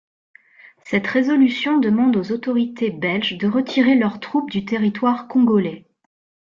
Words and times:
Cette 0.83 1.05
résolution 1.05 1.77
demande 1.77 2.17
aux 2.17 2.31
autorités 2.31 2.89
belges 2.89 3.37
de 3.37 3.47
retirer 3.47 3.93
leurs 3.93 4.19
troupes 4.19 4.49
du 4.49 4.65
territoire 4.65 5.27
congolais. 5.27 5.85